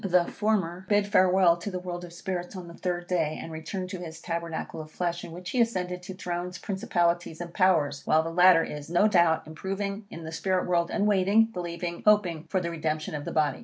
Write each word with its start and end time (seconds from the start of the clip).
The 0.03 0.25
former 0.25 0.83
bid 0.89 1.05
farewell 1.05 1.57
to 1.57 1.69
the 1.69 1.77
world 1.77 2.03
of 2.03 2.11
spirits 2.11 2.55
on 2.55 2.67
the 2.67 2.73
third 2.73 3.05
day, 3.05 3.37
and 3.39 3.51
returned 3.51 3.91
to 3.91 3.99
his 3.99 4.19
tabernacle 4.19 4.81
of 4.81 4.89
flesh, 4.89 5.23
in 5.23 5.31
which 5.31 5.51
he 5.51 5.61
ascended 5.61 6.01
to 6.01 6.15
thrones, 6.15 6.57
principalities, 6.57 7.39
and 7.39 7.53
powers, 7.53 8.01
while 8.07 8.23
the 8.23 8.31
latter 8.31 8.63
is, 8.63 8.89
no 8.89 9.07
doubt, 9.07 9.45
improving 9.45 10.07
in 10.09 10.23
the 10.23 10.31
spirit 10.31 10.65
world, 10.65 10.89
and 10.89 11.05
waiting, 11.05 11.49
believing, 11.53 12.01
hoping 12.03 12.45
for 12.45 12.59
the 12.59 12.71
redemption 12.71 13.13
of 13.13 13.25
the 13.25 13.31
body. 13.31 13.59